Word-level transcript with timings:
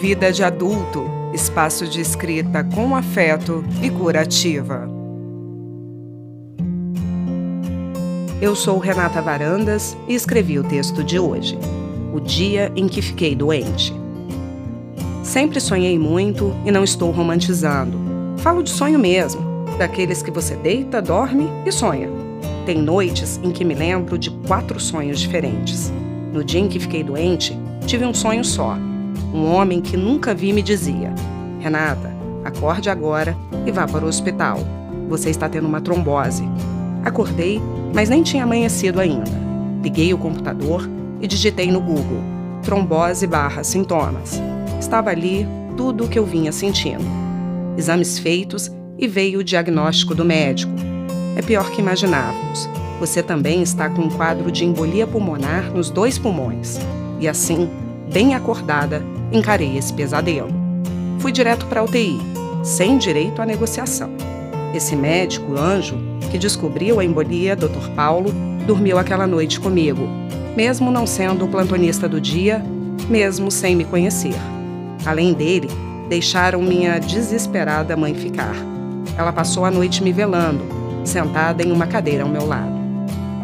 Vida 0.00 0.32
de 0.32 0.42
Adulto 0.42 1.04
espaço 1.34 1.86
de 1.86 2.00
escrita 2.00 2.64
com 2.64 2.96
afeto 2.96 3.62
e 3.82 3.90
curativa. 3.90 4.88
Eu 8.40 8.56
sou 8.56 8.78
Renata 8.78 9.20
Varandas 9.20 9.94
e 10.08 10.14
escrevi 10.14 10.58
o 10.58 10.64
texto 10.64 11.04
de 11.04 11.18
hoje, 11.18 11.58
O 12.14 12.18
Dia 12.18 12.72
em 12.74 12.88
que 12.88 13.02
Fiquei 13.02 13.34
Doente. 13.34 13.92
Sempre 15.22 15.60
sonhei 15.60 15.98
muito 15.98 16.56
e 16.64 16.70
não 16.70 16.82
estou 16.82 17.10
romantizando. 17.10 17.98
Falo 18.38 18.62
de 18.62 18.70
sonho 18.70 18.98
mesmo, 18.98 19.42
daqueles 19.76 20.22
que 20.22 20.30
você 20.30 20.56
deita, 20.56 21.02
dorme 21.02 21.46
e 21.66 21.70
sonha. 21.70 22.08
Tem 22.64 22.78
noites 22.78 23.38
em 23.42 23.50
que 23.50 23.66
me 23.66 23.74
lembro 23.74 24.16
de 24.16 24.30
quatro 24.48 24.80
sonhos 24.80 25.20
diferentes. 25.20 25.92
No 26.32 26.42
dia 26.42 26.60
em 26.60 26.68
que 26.68 26.80
fiquei 26.80 27.04
doente, 27.04 27.54
tive 27.86 28.06
um 28.06 28.14
sonho 28.14 28.42
só. 28.42 28.78
Um 29.32 29.52
homem 29.52 29.80
que 29.80 29.96
nunca 29.96 30.34
vi 30.34 30.52
me 30.52 30.62
dizia: 30.62 31.14
Renata, 31.60 32.10
acorde 32.44 32.90
agora 32.90 33.36
e 33.66 33.70
vá 33.70 33.86
para 33.86 34.04
o 34.04 34.08
hospital. 34.08 34.58
Você 35.08 35.30
está 35.30 35.48
tendo 35.48 35.68
uma 35.68 35.80
trombose. 35.80 36.44
Acordei, 37.04 37.60
mas 37.94 38.08
nem 38.08 38.22
tinha 38.22 38.44
amanhecido 38.44 39.00
ainda. 39.00 39.30
Liguei 39.82 40.12
o 40.12 40.18
computador 40.18 40.88
e 41.20 41.26
digitei 41.26 41.70
no 41.70 41.80
Google: 41.80 42.22
trombose 42.62 43.26
barra 43.26 43.62
sintomas. 43.62 44.40
Estava 44.80 45.10
ali 45.10 45.46
tudo 45.76 46.04
o 46.04 46.08
que 46.08 46.18
eu 46.18 46.26
vinha 46.26 46.52
sentindo. 46.52 47.04
Exames 47.76 48.18
feitos 48.18 48.70
e 48.98 49.06
veio 49.06 49.40
o 49.40 49.44
diagnóstico 49.44 50.14
do 50.14 50.24
médico. 50.24 50.72
É 51.36 51.42
pior 51.42 51.70
que 51.70 51.80
imaginávamos. 51.80 52.68
Você 52.98 53.22
também 53.22 53.62
está 53.62 53.88
com 53.88 54.02
um 54.02 54.10
quadro 54.10 54.50
de 54.50 54.64
embolia 54.64 55.06
pulmonar 55.06 55.70
nos 55.72 55.88
dois 55.88 56.18
pulmões. 56.18 56.78
E 57.18 57.26
assim, 57.26 57.70
bem 58.12 58.34
acordada, 58.34 59.02
encarei 59.32 59.76
esse 59.76 59.92
pesadelo 59.92 60.60
fui 61.20 61.30
direto 61.30 61.66
para 61.66 61.80
a 61.80 61.84
UTI, 61.84 62.18
sem 62.64 62.96
direito 62.96 63.42
à 63.42 63.46
negociação. 63.46 64.10
Esse 64.74 64.96
médico, 64.96 65.54
anjo, 65.56 65.98
que 66.30 66.38
descobriu 66.38 66.98
a 66.98 67.04
embolia, 67.04 67.54
Dr. 67.54 67.90
Paulo, 67.94 68.32
dormiu 68.66 68.98
aquela 68.98 69.26
noite 69.26 69.60
comigo, 69.60 70.08
mesmo 70.56 70.90
não 70.90 71.06
sendo 71.06 71.44
o 71.44 71.48
plantonista 71.48 72.08
do 72.08 72.20
dia, 72.20 72.64
mesmo 73.08 73.50
sem 73.50 73.76
me 73.76 73.84
conhecer. 73.84 74.34
Além 75.04 75.34
dele, 75.34 75.68
deixaram 76.08 76.62
minha 76.62 76.98
desesperada 76.98 77.96
mãe 77.96 78.14
ficar. 78.14 78.54
Ela 79.18 79.32
passou 79.32 79.66
a 79.66 79.70
noite 79.70 80.02
me 80.02 80.12
velando, 80.12 80.64
sentada 81.04 81.62
em 81.62 81.70
uma 81.70 81.86
cadeira 81.86 82.22
ao 82.22 82.30
meu 82.30 82.46
lado. 82.46 82.80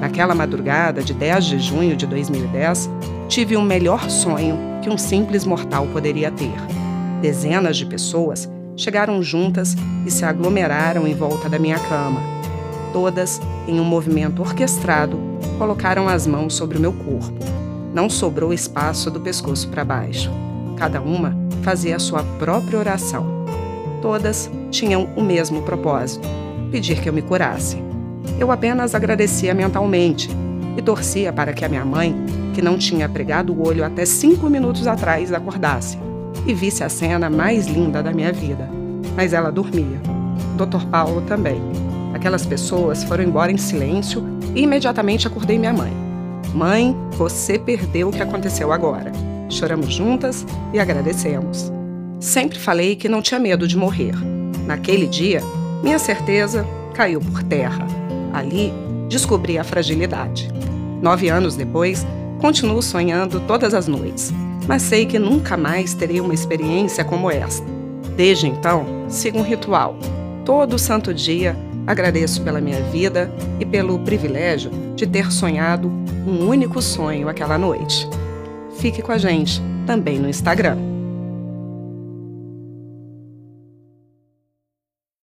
Naquela 0.00 0.34
madrugada 0.34 1.02
de 1.02 1.12
10 1.12 1.44
de 1.44 1.58
junho 1.58 1.96
de 1.96 2.06
2010, 2.06 2.88
tive 3.28 3.56
um 3.56 3.62
melhor 3.62 4.08
sonho 4.08 4.58
que 4.82 4.90
um 4.90 4.96
simples 4.96 5.44
mortal 5.44 5.86
poderia 5.92 6.30
ter. 6.30 6.54
Dezenas 7.20 7.76
de 7.76 7.86
pessoas 7.86 8.48
chegaram 8.76 9.22
juntas 9.22 9.74
e 10.06 10.10
se 10.10 10.24
aglomeraram 10.24 11.06
em 11.06 11.14
volta 11.14 11.48
da 11.48 11.58
minha 11.58 11.78
cama. 11.78 12.20
Todas, 12.92 13.40
em 13.66 13.80
um 13.80 13.84
movimento 13.84 14.42
orquestrado, 14.42 15.18
colocaram 15.58 16.08
as 16.08 16.26
mãos 16.26 16.54
sobre 16.54 16.78
o 16.78 16.80
meu 16.80 16.92
corpo. 16.92 17.38
Não 17.92 18.08
sobrou 18.08 18.52
espaço 18.52 19.10
do 19.10 19.20
pescoço 19.20 19.68
para 19.68 19.84
baixo. 19.84 20.30
Cada 20.76 21.00
uma 21.00 21.36
fazia 21.62 21.96
a 21.96 21.98
sua 21.98 22.22
própria 22.38 22.78
oração. 22.78 23.26
Todas 24.02 24.50
tinham 24.70 25.08
o 25.16 25.22
mesmo 25.22 25.62
propósito: 25.62 26.28
pedir 26.70 27.00
que 27.00 27.08
eu 27.08 27.12
me 27.12 27.22
curasse. 27.22 27.82
Eu 28.38 28.52
apenas 28.52 28.94
agradecia 28.94 29.54
mentalmente 29.54 30.28
e 30.76 30.82
torcia 30.82 31.32
para 31.32 31.52
que 31.52 31.64
a 31.64 31.68
minha 31.68 31.84
mãe, 31.84 32.14
que 32.56 32.62
não 32.62 32.78
tinha 32.78 33.06
pregado 33.06 33.52
o 33.52 33.68
olho 33.68 33.84
até 33.84 34.06
cinco 34.06 34.48
minutos 34.48 34.86
atrás, 34.86 35.30
acordasse 35.30 35.98
e 36.46 36.54
visse 36.54 36.82
a 36.82 36.88
cena 36.88 37.28
mais 37.28 37.66
linda 37.66 38.02
da 38.02 38.14
minha 38.14 38.32
vida. 38.32 38.66
Mas 39.14 39.34
ela 39.34 39.52
dormia. 39.52 40.00
Dr. 40.56 40.86
Paulo 40.90 41.20
também. 41.28 41.60
Aquelas 42.14 42.46
pessoas 42.46 43.04
foram 43.04 43.24
embora 43.24 43.52
em 43.52 43.58
silêncio 43.58 44.24
e 44.54 44.62
imediatamente 44.62 45.26
acordei 45.26 45.58
minha 45.58 45.74
mãe. 45.74 45.92
Mãe, 46.54 46.96
você 47.10 47.58
perdeu 47.58 48.08
o 48.08 48.10
que 48.12 48.22
aconteceu 48.22 48.72
agora. 48.72 49.12
Choramos 49.50 49.92
juntas 49.92 50.46
e 50.72 50.80
agradecemos. 50.80 51.70
Sempre 52.18 52.58
falei 52.58 52.96
que 52.96 53.06
não 53.06 53.20
tinha 53.20 53.38
medo 53.38 53.68
de 53.68 53.76
morrer. 53.76 54.14
Naquele 54.64 55.06
dia, 55.06 55.42
minha 55.82 55.98
certeza 55.98 56.66
caiu 56.94 57.20
por 57.20 57.42
terra. 57.42 57.86
Ali, 58.32 58.72
descobri 59.10 59.58
a 59.58 59.64
fragilidade. 59.64 60.48
Nove 61.02 61.28
anos 61.28 61.54
depois, 61.54 62.06
continuo 62.40 62.82
sonhando 62.82 63.40
todas 63.40 63.74
as 63.74 63.86
noites 63.86 64.32
mas 64.66 64.82
sei 64.82 65.06
que 65.06 65.18
nunca 65.18 65.56
mais 65.56 65.94
terei 65.94 66.20
uma 66.20 66.34
experiência 66.34 67.04
como 67.04 67.30
esta. 67.30 67.66
Desde 68.16 68.46
então, 68.46 69.04
sigo 69.08 69.38
um 69.38 69.42
ritual. 69.42 69.96
Todo 70.44 70.78
santo 70.78 71.14
dia 71.14 71.56
agradeço 71.86 72.42
pela 72.42 72.60
minha 72.60 72.82
vida 72.82 73.32
e 73.60 73.64
pelo 73.64 73.98
privilégio 74.00 74.70
de 74.96 75.06
ter 75.06 75.30
sonhado 75.30 75.88
um 76.26 76.48
único 76.48 76.82
sonho 76.82 77.28
aquela 77.28 77.56
noite. 77.56 78.08
Fique 78.78 79.02
com 79.02 79.12
a 79.12 79.18
gente 79.18 79.62
também 79.86 80.18
no 80.18 80.28
Instagram. 80.28 80.95